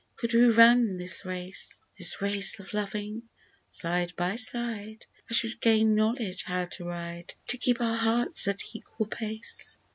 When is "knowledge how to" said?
5.93-6.85